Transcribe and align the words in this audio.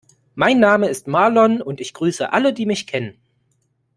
Mein 0.33 0.59
Name 0.59 0.89
ist 0.89 1.05
Marlon 1.07 1.61
und 1.61 1.79
ich 1.79 1.93
grüße 1.93 2.33
alle, 2.33 2.53
die 2.53 2.65
mich 2.65 2.87
kennen. 2.87 3.13